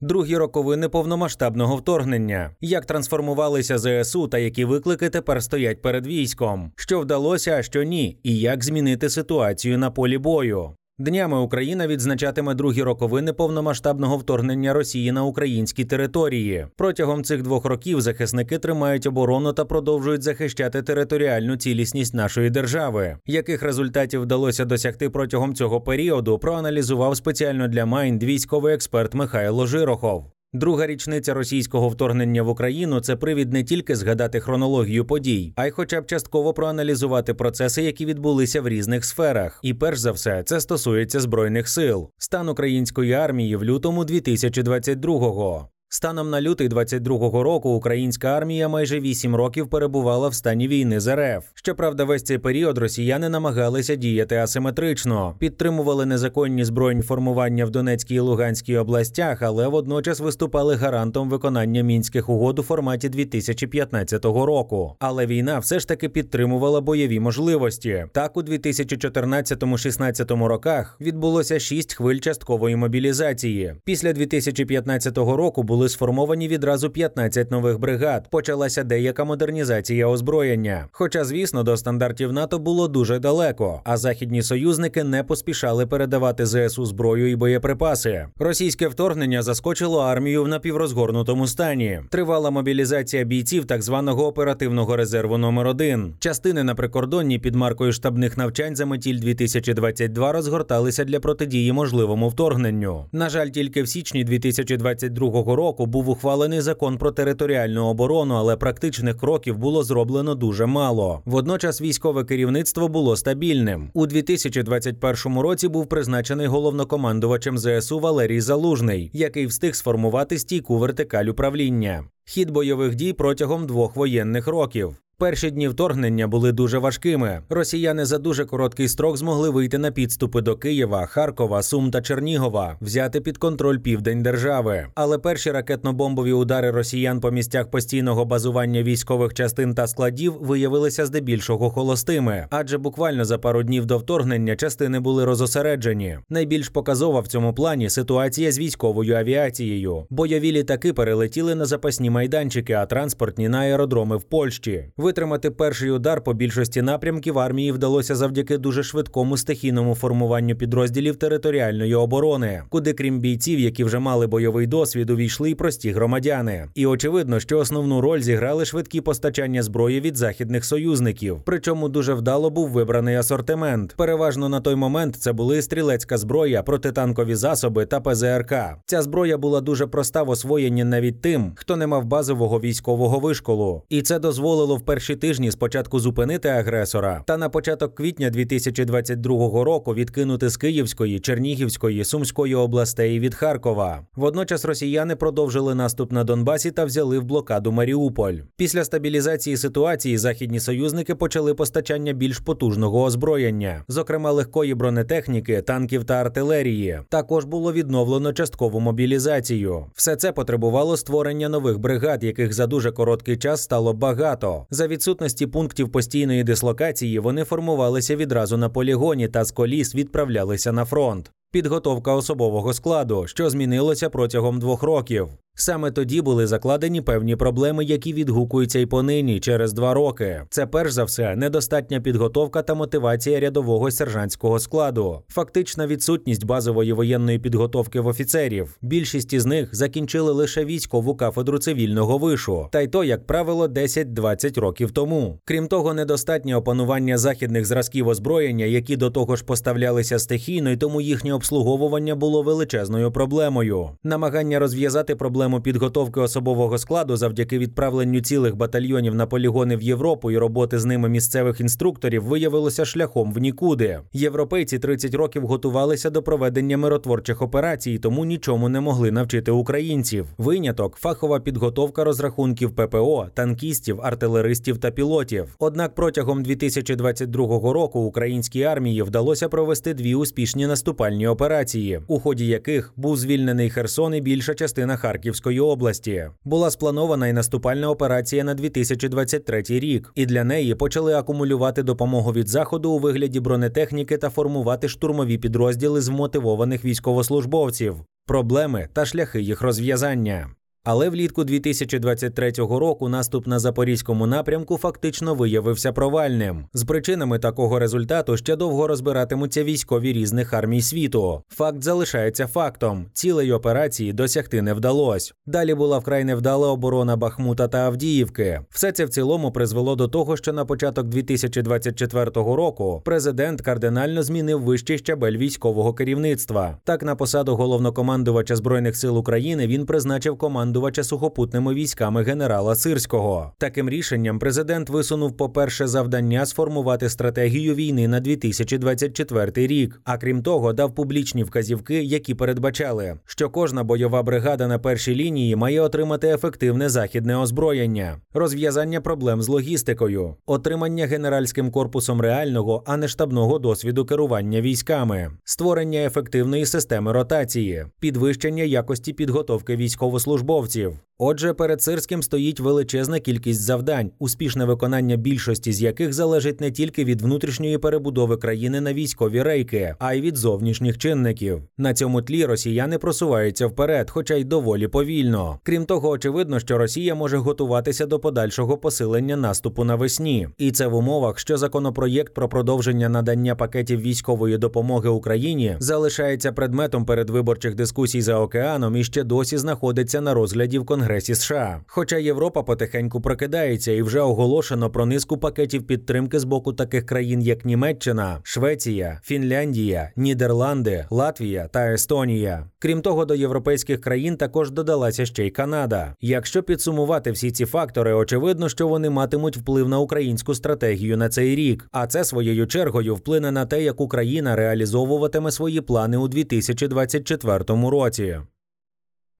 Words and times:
Другі 0.00 0.36
роковини 0.36 0.88
повномасштабного 0.88 1.76
вторгнення, 1.76 2.50
як 2.60 2.86
трансформувалися 2.86 3.78
ЗСУ 3.78 4.28
та 4.28 4.38
які 4.38 4.64
виклики 4.64 5.10
тепер 5.10 5.42
стоять 5.42 5.82
перед 5.82 6.06
військом, 6.06 6.72
що 6.76 7.00
вдалося, 7.00 7.56
а 7.56 7.62
що 7.62 7.82
ні, 7.82 8.18
і 8.22 8.38
як 8.38 8.64
змінити 8.64 9.10
ситуацію 9.10 9.78
на 9.78 9.90
полі 9.90 10.18
бою. 10.18 10.77
Днями 11.00 11.38
Україна 11.38 11.86
відзначатиме 11.86 12.54
другі 12.54 12.82
роковини 12.82 13.32
повномасштабного 13.32 14.16
вторгнення 14.16 14.72
Росії 14.72 15.12
на 15.12 15.24
українські 15.24 15.84
території. 15.84 16.66
Протягом 16.76 17.24
цих 17.24 17.42
двох 17.42 17.64
років 17.64 18.00
захисники 18.00 18.58
тримають 18.58 19.06
оборону 19.06 19.52
та 19.52 19.64
продовжують 19.64 20.22
захищати 20.22 20.82
територіальну 20.82 21.56
цілісність 21.56 22.14
нашої 22.14 22.50
держави. 22.50 23.16
Яких 23.26 23.62
результатів 23.62 24.20
вдалося 24.20 24.64
досягти 24.64 25.10
протягом 25.10 25.54
цього 25.54 25.80
періоду, 25.80 26.38
проаналізував 26.38 27.16
спеціально 27.16 27.68
для 27.68 27.86
Майнд 27.86 28.22
військовий 28.22 28.74
експерт 28.74 29.14
Михайло 29.14 29.66
Жирохов. 29.66 30.24
Друга 30.52 30.86
річниця 30.86 31.34
російського 31.34 31.88
вторгнення 31.88 32.42
в 32.42 32.48
Україну 32.48 33.00
це 33.00 33.16
привід 33.16 33.52
не 33.52 33.64
тільки 33.64 33.96
згадати 33.96 34.40
хронологію 34.40 35.04
подій, 35.04 35.52
а 35.56 35.66
й, 35.66 35.70
хоча 35.70 36.00
б 36.00 36.06
частково 36.06 36.54
проаналізувати 36.54 37.34
процеси, 37.34 37.82
які 37.82 38.06
відбулися 38.06 38.60
в 38.60 38.68
різних 38.68 39.04
сферах. 39.04 39.60
І 39.62 39.74
перш 39.74 39.98
за 39.98 40.12
все, 40.12 40.42
це 40.42 40.60
стосується 40.60 41.20
збройних 41.20 41.68
сил, 41.68 42.10
стан 42.18 42.48
української 42.48 43.12
армії 43.12 43.56
в 43.56 43.64
лютому 43.64 44.04
2022-го. 44.04 45.68
Станом 45.90 46.30
на 46.30 46.40
лютий 46.40 46.68
22-го 46.68 47.42
року 47.42 47.70
українська 47.70 48.28
армія 48.28 48.68
майже 48.68 49.00
8 49.00 49.36
років 49.36 49.70
перебувала 49.70 50.28
в 50.28 50.34
стані 50.34 50.68
війни 50.68 51.00
з 51.00 51.16
РФ. 51.16 51.44
Щоправда, 51.54 52.04
весь 52.04 52.22
цей 52.22 52.38
період 52.38 52.78
росіяни 52.78 53.28
намагалися 53.28 53.94
діяти 53.94 54.36
асиметрично, 54.36 55.34
підтримували 55.38 56.06
незаконні 56.06 56.64
збройні 56.64 57.02
формування 57.02 57.64
в 57.64 57.70
Донецькій 57.70 58.14
і 58.14 58.20
Луганській 58.20 58.76
областях, 58.76 59.42
але 59.42 59.68
водночас 59.68 60.20
виступали 60.20 60.74
гарантом 60.74 61.30
виконання 61.30 61.82
мінських 61.82 62.28
угод 62.28 62.58
у 62.58 62.62
форматі 62.62 63.08
2015 63.08 64.24
року. 64.24 64.96
Але 64.98 65.26
війна 65.26 65.58
все 65.58 65.80
ж 65.80 65.88
таки 65.88 66.08
підтримувала 66.08 66.80
бойові 66.80 67.20
можливості. 67.20 68.04
Так, 68.12 68.36
у 68.36 68.42
2014-16 68.42 70.44
роках 70.44 70.96
відбулося 71.00 71.58
6 71.58 71.94
хвиль 71.94 72.18
часткової 72.18 72.76
мобілізації. 72.76 73.74
Після 73.84 74.12
2015 74.12 75.18
року 75.18 75.62
були 75.62 75.77
були 75.78 75.88
сформовані 75.88 76.48
відразу 76.48 76.90
15 76.90 77.50
нових 77.50 77.78
бригад. 77.78 78.30
Почалася 78.30 78.84
деяка 78.84 79.24
модернізація 79.24 80.06
озброєння. 80.06 80.88
Хоча, 80.92 81.24
звісно, 81.24 81.62
до 81.62 81.76
стандартів 81.76 82.32
НАТО 82.32 82.58
було 82.58 82.88
дуже 82.88 83.18
далеко, 83.18 83.80
а 83.84 83.96
західні 83.96 84.42
союзники 84.42 85.04
не 85.04 85.24
поспішали 85.24 85.86
передавати 85.86 86.46
ЗСУ 86.46 86.84
зброю 86.84 87.30
і 87.30 87.36
боєприпаси. 87.36 88.26
Російське 88.38 88.88
вторгнення 88.88 89.42
заскочило 89.42 90.00
армію 90.00 90.44
в 90.44 90.48
напіврозгорнутому 90.48 91.46
стані. 91.46 92.00
Тривала 92.10 92.50
мобілізація 92.50 93.24
бійців 93.24 93.64
так 93.64 93.82
званого 93.82 94.26
оперативного 94.26 94.96
резерву 94.96 95.38
номер 95.38 95.66
1 95.66 96.14
Частини 96.18 96.64
на 96.64 96.74
прикордонні 96.74 97.38
під 97.38 97.54
маркою 97.54 97.92
штабних 97.92 98.36
навчань 98.36 98.76
за 98.76 98.86
метіль 98.86 99.18
2022 99.18 100.32
розгорталися 100.32 101.04
для 101.04 101.20
протидії 101.20 101.72
можливому 101.72 102.28
вторгненню. 102.28 103.04
На 103.12 103.28
жаль, 103.28 103.48
тільки 103.48 103.82
в 103.82 103.88
січні 103.88 104.24
2022 104.24 105.56
року 105.56 105.67
року 105.68 105.86
був 105.86 106.08
ухвалений 106.08 106.60
закон 106.60 106.98
про 106.98 107.12
територіальну 107.12 107.86
оборону, 107.86 108.34
але 108.34 108.56
практичних 108.56 109.16
кроків 109.18 109.58
було 109.58 109.82
зроблено 109.82 110.34
дуже 110.34 110.66
мало. 110.66 111.22
Водночас 111.24 111.80
військове 111.80 112.24
керівництво 112.24 112.88
було 112.88 113.16
стабільним. 113.16 113.90
У 113.94 114.06
2021 114.06 115.38
році 115.38 115.68
був 115.68 115.86
призначений 115.86 116.46
головнокомандувачем 116.46 117.58
ЗСУ 117.58 117.98
Валерій 117.98 118.40
Залужний, 118.40 119.10
який 119.12 119.46
встиг 119.46 119.74
сформувати 119.74 120.38
стійку 120.38 120.78
вертикаль 120.78 121.26
управління. 121.26 122.04
Хід 122.30 122.50
бойових 122.50 122.94
дій 122.94 123.12
протягом 123.12 123.66
двох 123.66 123.96
воєнних 123.96 124.48
років. 124.48 124.96
Перші 125.20 125.50
дні 125.50 125.68
вторгнення 125.68 126.28
були 126.28 126.52
дуже 126.52 126.78
важкими. 126.78 127.40
Росіяни 127.48 128.04
за 128.04 128.18
дуже 128.18 128.44
короткий 128.44 128.88
строк 128.88 129.16
змогли 129.16 129.50
вийти 129.50 129.78
на 129.78 129.90
підступи 129.90 130.40
до 130.40 130.56
Києва, 130.56 131.06
Харкова, 131.06 131.62
Сум 131.62 131.90
та 131.90 132.02
Чернігова, 132.02 132.76
взяти 132.80 133.20
під 133.20 133.38
контроль 133.38 133.78
південь 133.78 134.22
держави. 134.22 134.86
Але 134.94 135.18
перші 135.18 135.50
ракетно-бомбові 135.50 136.32
удари 136.32 136.70
росіян 136.70 137.20
по 137.20 137.30
місцях 137.30 137.70
постійного 137.70 138.24
базування 138.24 138.82
військових 138.82 139.34
частин 139.34 139.74
та 139.74 139.86
складів 139.86 140.34
виявилися 140.40 141.06
здебільшого 141.06 141.70
холостими, 141.70 142.46
адже 142.50 142.78
буквально 142.78 143.24
за 143.24 143.38
пару 143.38 143.62
днів 143.62 143.86
до 143.86 143.98
вторгнення 143.98 144.56
частини 144.56 145.00
були 145.00 145.24
розосереджені. 145.24 146.18
Найбільш 146.30 146.68
показова 146.68 147.20
в 147.20 147.26
цьому 147.26 147.54
плані 147.54 147.90
ситуація 147.90 148.52
з 148.52 148.58
військовою 148.58 149.16
авіацією. 149.16 150.06
Бойові 150.10 150.52
літаки 150.52 150.92
перелетіли 150.92 151.54
на 151.54 151.64
запасні 151.64 152.10
майданчики, 152.18 152.72
а 152.72 152.86
транспортні 152.86 153.48
на 153.48 153.58
аеродроми 153.58 154.16
в 154.16 154.22
Польщі. 154.22 154.84
Витримати 154.96 155.50
перший 155.50 155.90
удар 155.90 156.24
по 156.24 156.34
більшості 156.34 156.82
напрямків 156.82 157.38
армії 157.38 157.72
вдалося 157.72 158.14
завдяки 158.14 158.58
дуже 158.58 158.82
швидкому 158.82 159.36
стихійному 159.36 159.94
формуванню 159.94 160.56
підрозділів 160.56 161.16
територіальної 161.16 161.94
оборони, 161.94 162.62
куди, 162.68 162.92
крім 162.92 163.20
бійців, 163.20 163.60
які 163.60 163.84
вже 163.84 163.98
мали 163.98 164.26
бойовий 164.26 164.66
досвід, 164.66 165.10
увійшли 165.10 165.50
й 165.50 165.54
прості 165.54 165.90
громадяни. 165.90 166.68
І 166.74 166.86
очевидно, 166.86 167.40
що 167.40 167.58
основну 167.58 168.00
роль 168.00 168.20
зіграли 168.20 168.64
швидкі 168.64 169.00
постачання 169.00 169.62
зброї 169.62 170.00
від 170.00 170.16
західних 170.16 170.64
союзників. 170.64 171.40
Причому 171.44 171.88
дуже 171.88 172.14
вдало 172.14 172.50
був 172.50 172.68
вибраний 172.68 173.16
асортимент. 173.16 173.94
Переважно 173.96 174.48
на 174.48 174.60
той 174.60 174.74
момент 174.74 175.16
це 175.16 175.32
були 175.32 175.62
стрілецька 175.62 176.18
зброя, 176.18 176.62
протитанкові 176.62 177.34
засоби 177.34 177.86
та 177.86 178.00
ПЗРК. 178.00 178.54
Ця 178.86 179.02
зброя 179.02 179.38
була 179.38 179.60
дуже 179.60 179.86
проста 179.86 180.22
в 180.22 180.30
освоєнні 180.30 180.84
навіть 180.84 181.20
тим, 181.20 181.52
хто 181.56 181.76
не 181.76 181.86
мав 181.86 182.04
базового 182.08 182.60
військового 182.60 183.18
вишколу, 183.18 183.82
і 183.88 184.02
це 184.02 184.18
дозволило 184.18 184.76
в 184.76 184.80
перші 184.80 185.16
тижні 185.16 185.50
спочатку 185.50 186.00
зупинити 186.00 186.48
агресора, 186.48 187.22
та 187.26 187.36
на 187.36 187.48
початок 187.48 187.94
квітня 187.94 188.30
2022 188.30 189.64
року 189.64 189.94
відкинути 189.94 190.48
з 190.48 190.56
Київської, 190.56 191.20
Чернігівської, 191.20 192.04
Сумської 192.04 192.54
областей 192.54 193.20
від 193.20 193.34
Харкова. 193.34 194.06
Водночас 194.16 194.64
росіяни 194.64 195.16
продовжили 195.16 195.74
наступ 195.74 196.12
на 196.12 196.24
Донбасі 196.24 196.70
та 196.70 196.84
взяли 196.84 197.18
в 197.18 197.24
блокаду 197.24 197.72
Маріуполь. 197.72 198.34
Після 198.56 198.84
стабілізації 198.84 199.56
ситуації 199.56 200.18
західні 200.18 200.60
союзники 200.60 201.14
почали 201.14 201.54
постачання 201.54 202.12
більш 202.12 202.38
потужного 202.38 203.02
озброєння, 203.02 203.84
зокрема 203.88 204.30
легкої 204.32 204.74
бронетехніки, 204.74 205.62
танків 205.62 206.04
та 206.04 206.14
артилерії. 206.14 207.00
Також 207.08 207.44
було 207.44 207.72
відновлено 207.72 208.32
часткову 208.32 208.80
мобілізацію. 208.80 209.86
Все 209.94 210.16
це 210.16 210.32
потребувало 210.32 210.96
створення 210.96 211.48
нових 211.48 211.78
бригад, 211.88 212.24
яких 212.24 212.52
за 212.52 212.66
дуже 212.66 212.92
короткий 212.92 213.36
час 213.36 213.62
стало 213.62 213.92
багато. 213.92 214.66
За 214.70 214.86
відсутності 214.86 215.46
пунктів 215.46 215.92
постійної 215.92 216.44
дислокації 216.44 217.18
вони 217.18 217.44
формувалися 217.44 218.16
відразу 218.16 218.56
на 218.56 218.68
полігоні 218.68 219.28
та 219.28 219.44
з 219.44 219.50
коліс 219.50 219.94
відправлялися 219.94 220.72
на 220.72 220.84
фронт. 220.84 221.30
Підготовка 221.52 222.14
особового 222.14 222.72
складу, 222.72 223.26
що 223.26 223.50
змінилося 223.50 224.10
протягом 224.10 224.58
двох 224.58 224.82
років. 224.82 225.28
Саме 225.60 225.90
тоді 225.90 226.22
були 226.22 226.46
закладені 226.46 227.00
певні 227.00 227.36
проблеми, 227.36 227.84
які 227.84 228.12
відгукуються 228.12 228.78
й 228.78 228.86
понині 228.86 229.40
через 229.40 229.72
два 229.72 229.94
роки. 229.94 230.42
Це 230.50 230.66
перш 230.66 230.92
за 230.92 231.04
все 231.04 231.36
недостатня 231.36 232.00
підготовка 232.00 232.62
та 232.62 232.74
мотивація 232.74 233.40
рядового 233.40 233.90
сержантського 233.90 234.58
складу, 234.58 235.22
фактична 235.28 235.86
відсутність 235.86 236.44
базової 236.44 236.92
воєнної 236.92 237.38
підготовки 237.38 238.00
в 238.00 238.06
офіцерів. 238.06 238.78
Більшість 238.82 239.32
із 239.32 239.46
них 239.46 239.74
закінчили 239.74 240.32
лише 240.32 240.64
військову 240.64 241.14
кафедру 241.14 241.58
цивільного 241.58 242.18
вишу, 242.18 242.68
та 242.72 242.80
й 242.80 242.88
то, 242.88 243.04
як 243.04 243.26
правило, 243.26 243.66
10-20 243.66 244.60
років 244.60 244.90
тому. 244.90 245.38
Крім 245.44 245.68
того, 245.68 245.94
недостатнє 245.94 246.56
опанування 246.56 247.18
західних 247.18 247.66
зразків 247.66 248.08
озброєння, 248.08 248.64
які 248.64 248.96
до 248.96 249.10
того 249.10 249.36
ж 249.36 249.44
поставлялися 249.44 250.18
стихійно, 250.18 250.70
і 250.70 250.76
тому 250.76 251.00
їхнє 251.00 251.32
обслуговування 251.34 252.14
було 252.14 252.42
величезною 252.42 253.12
проблемою. 253.12 253.90
Намагання 254.04 254.58
розв'язати 254.58 255.16
проблему 255.16 255.47
проблему 255.48 255.62
підготовки 255.62 256.20
особового 256.20 256.78
складу 256.78 257.16
завдяки 257.16 257.58
відправленню 257.58 258.20
цілих 258.20 258.56
батальйонів 258.56 259.14
на 259.14 259.26
полігони 259.26 259.76
в 259.76 259.82
Європу 259.82 260.30
і 260.30 260.38
роботи 260.38 260.78
з 260.78 260.84
ними 260.84 261.08
місцевих 261.08 261.60
інструкторів 261.60 262.24
виявилося 262.24 262.84
шляхом 262.84 263.32
в 263.32 263.38
нікуди. 263.38 264.00
Європейці 264.12 264.78
30 264.78 265.14
років 265.14 265.46
готувалися 265.46 266.10
до 266.10 266.22
проведення 266.22 266.76
миротворчих 266.76 267.42
операцій, 267.42 267.98
тому 267.98 268.24
нічому 268.24 268.68
не 268.68 268.80
могли 268.80 269.10
навчити 269.10 269.50
українців. 269.50 270.26
Виняток 270.38 270.96
фахова 270.96 271.40
підготовка 271.40 272.04
розрахунків 272.04 272.70
ППО, 272.70 273.26
танкістів, 273.34 274.00
артилеристів 274.02 274.78
та 274.78 274.90
пілотів. 274.90 275.56
Однак 275.58 275.94
протягом 275.94 276.42
2022 276.42 277.72
року 277.72 278.00
українській 278.00 278.62
армії 278.62 279.02
вдалося 279.02 279.48
провести 279.48 279.94
дві 279.94 280.14
успішні 280.14 280.66
наступальні 280.66 281.26
операції, 281.26 282.00
у 282.06 282.20
ході 282.20 282.46
яких 282.46 282.92
був 282.96 283.16
звільнений 283.16 283.70
Херсон 283.70 284.14
і 284.14 284.20
більша 284.20 284.54
частина 284.54 284.96
Харківської 284.96 285.37
Харківської 285.38 285.60
області. 285.60 286.30
Була 286.44 286.70
спланована 286.70 287.28
і 287.28 287.32
наступальна 287.32 287.90
операція 287.90 288.44
на 288.44 288.54
2023 288.54 289.62
рік, 289.68 290.12
і 290.14 290.26
для 290.26 290.44
неї 290.44 290.74
почали 290.74 291.14
акумулювати 291.14 291.82
допомогу 291.82 292.32
від 292.32 292.48
заходу 292.48 292.90
у 292.90 292.98
вигляді 292.98 293.40
бронетехніки 293.40 294.18
та 294.18 294.30
формувати 294.30 294.88
штурмові 294.88 295.38
підрозділи 295.38 296.00
з 296.00 296.08
вмотивованих 296.08 296.84
військовослужбовців, 296.84 297.94
проблеми 298.26 298.88
та 298.92 299.06
шляхи 299.06 299.40
їх 299.40 299.62
розв'язання. 299.62 300.57
Але 300.90 301.08
влітку 301.08 301.44
2023 301.44 302.50
року 302.56 303.08
наступ 303.08 303.46
на 303.46 303.58
запорізькому 303.58 304.26
напрямку 304.26 304.76
фактично 304.76 305.34
виявився 305.34 305.92
провальним. 305.92 306.64
З 306.74 306.84
причинами 306.84 307.38
такого 307.38 307.78
результату 307.78 308.36
ще 308.36 308.56
довго 308.56 308.86
розбиратимуться 308.86 309.64
військові 309.64 310.12
різних 310.12 310.52
армій 310.52 310.82
світу. 310.82 311.42
Факт 311.48 311.82
залишається 311.82 312.46
фактом: 312.46 313.06
цілої 313.12 313.52
операції 313.52 314.12
досягти 314.12 314.62
не 314.62 314.74
вдалося. 314.74 315.32
Далі 315.46 315.74
була 315.74 315.98
вкрай 315.98 316.24
невдала 316.24 316.68
оборона 316.68 317.16
Бахмута 317.16 317.68
та 317.68 317.78
Авдіївки. 317.78 318.60
Все 318.70 318.92
це 318.92 319.04
в 319.04 319.08
цілому 319.08 319.52
призвело 319.52 319.96
до 319.96 320.08
того, 320.08 320.36
що 320.36 320.52
на 320.52 320.64
початок 320.64 321.06
2024 321.06 322.30
року 322.34 323.02
президент 323.04 323.60
кардинально 323.60 324.22
змінив 324.22 324.62
вищий 324.62 324.98
щабель 324.98 325.36
військового 325.36 325.94
керівництва. 325.94 326.78
Так 326.84 327.02
на 327.02 327.16
посаду 327.16 327.56
головнокомандувача 327.56 328.56
збройних 328.56 328.96
сил 328.96 329.18
України 329.18 329.66
він 329.66 329.86
призначив 329.86 330.38
команду 330.38 330.77
командувача 330.78 331.04
сухопутними 331.04 331.74
військами 331.74 332.22
генерала 332.22 332.74
Сирського. 332.74 333.52
Таким 333.58 333.90
рішенням 333.90 334.38
президент 334.38 334.90
висунув, 334.90 335.36
по-перше, 335.36 335.86
завдання 335.86 336.46
сформувати 336.46 337.08
стратегію 337.08 337.74
війни 337.74 338.08
на 338.08 338.20
2024 338.20 339.66
рік. 339.66 340.00
А 340.04 340.18
крім 340.18 340.42
того, 340.42 340.72
дав 340.72 340.94
публічні 340.94 341.44
вказівки, 341.44 342.02
які 342.02 342.34
передбачали, 342.34 343.18
що 343.26 343.50
кожна 343.50 343.84
бойова 343.84 344.22
бригада 344.22 344.66
на 344.66 344.78
першій 344.78 345.14
лінії 345.14 345.56
має 345.56 345.80
отримати 345.80 346.28
ефективне 346.28 346.88
західне 346.88 347.36
озброєння, 347.36 348.20
розв'язання 348.34 349.00
проблем 349.00 349.42
з 349.42 349.48
логістикою, 349.48 350.34
отримання 350.46 351.06
генеральським 351.06 351.70
корпусом 351.70 352.20
реального, 352.20 352.82
а 352.86 352.96
не 352.96 353.08
штабного 353.08 353.58
досвіду 353.58 354.04
керування 354.04 354.60
військами, 354.60 355.30
створення 355.44 355.98
ефективної 355.98 356.66
системи 356.66 357.12
ротації, 357.12 357.86
підвищення 358.00 358.62
якості 358.62 359.12
підготовки 359.12 359.76
військовослужбовців 359.76 360.67
службовців. 360.68 361.08
Отже, 361.20 361.52
перед 361.52 361.82
Сирським 361.82 362.22
стоїть 362.22 362.60
величезна 362.60 363.20
кількість 363.20 363.60
завдань, 363.60 364.10
успішне 364.18 364.64
виконання 364.64 365.16
більшості 365.16 365.72
з 365.72 365.82
яких 365.82 366.12
залежить 366.12 366.60
не 366.60 366.70
тільки 366.70 367.04
від 367.04 367.22
внутрішньої 367.22 367.78
перебудови 367.78 368.36
країни 368.36 368.80
на 368.80 368.92
військові 368.94 369.42
рейки, 369.42 369.94
а 369.98 370.14
й 370.14 370.20
від 370.20 370.36
зовнішніх 370.36 370.98
чинників. 370.98 371.62
На 371.78 371.94
цьому 371.94 372.22
тлі 372.22 372.44
росіяни 372.44 372.98
просуваються 372.98 373.66
вперед, 373.66 374.10
хоча 374.10 374.34
й 374.34 374.44
доволі 374.44 374.88
повільно. 374.88 375.58
Крім 375.62 375.84
того, 375.84 376.08
очевидно, 376.08 376.60
що 376.60 376.78
Росія 376.78 377.14
може 377.14 377.36
готуватися 377.36 378.06
до 378.06 378.18
подальшого 378.18 378.78
посилення 378.78 379.36
наступу 379.36 379.84
навесні, 379.84 380.48
і 380.58 380.72
це 380.72 380.86
в 380.86 380.94
умовах, 380.94 381.38
що 381.38 381.58
законопроєкт 381.58 382.34
про 382.34 382.48
продовження 382.48 383.08
надання 383.08 383.54
пакетів 383.54 384.00
військової 384.00 384.58
допомоги 384.58 385.08
Україні 385.08 385.76
залишається 385.80 386.52
предметом 386.52 387.04
передвиборчих 387.04 387.74
дискусій 387.74 388.22
за 388.22 388.38
океаном 388.38 388.96
і 388.96 389.04
ще 389.04 389.24
досі 389.24 389.58
знаходиться 389.58 390.20
на 390.20 390.34
розгляді 390.48 390.78
Конгресі 390.78 391.34
США. 391.34 391.80
Хоча 391.86 392.16
Європа 392.16 392.62
потихеньку 392.62 393.20
прокидається 393.20 393.92
і 393.92 394.02
вже 394.02 394.20
оголошено 394.20 394.90
про 394.90 395.06
низку 395.06 395.38
пакетів 395.38 395.86
підтримки 395.86 396.38
з 396.38 396.44
боку 396.44 396.72
таких 396.72 397.06
країн, 397.06 397.42
як 397.42 397.64
Німеччина, 397.64 398.40
Швеція, 398.42 399.20
Фінляндія, 399.24 400.10
Нідерланди, 400.16 401.06
Латвія 401.10 401.68
та 401.72 401.92
Естонія. 401.92 402.66
Крім 402.78 403.02
того, 403.02 403.24
до 403.24 403.34
європейських 403.34 404.00
країн 404.00 404.36
також 404.36 404.70
додалася 404.70 405.26
ще 405.26 405.46
й 405.46 405.50
Канада. 405.50 406.14
Якщо 406.20 406.62
підсумувати 406.62 407.30
всі 407.30 407.50
ці 407.50 407.66
фактори, 407.66 408.12
очевидно, 408.12 408.68
що 408.68 408.88
вони 408.88 409.10
матимуть 409.10 409.56
вплив 409.56 409.88
на 409.88 409.98
українську 409.98 410.54
стратегію 410.54 411.16
на 411.16 411.28
цей 411.28 411.56
рік, 411.56 411.88
а 411.92 412.06
це 412.06 412.24
своєю 412.24 412.66
чергою 412.66 413.14
вплине 413.14 413.50
на 413.50 413.66
те, 413.66 413.82
як 413.82 414.00
Україна 414.00 414.56
реалізовуватиме 414.56 415.50
свої 415.50 415.80
плани 415.80 416.16
у 416.16 416.28
2024 416.28 417.64
році. 417.68 418.38